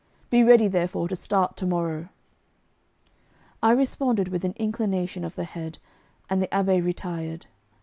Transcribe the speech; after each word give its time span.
Be 0.31 0.43
ready, 0.43 0.67
therefore, 0.67 1.07
to 1.09 1.15
start 1.15 1.55
to 1.57 1.67
morrow.' 1.67 2.09
I 3.61 3.69
responded 3.69 4.29
with 4.29 4.43
an 4.43 4.53
inclination 4.57 5.23
of 5.23 5.35
the 5.35 5.43
head, 5.43 5.77
and 6.27 6.41
the 6.41 6.47
Abbé 6.47 6.83
retired. 6.83 7.45